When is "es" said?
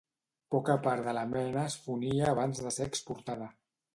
1.73-1.77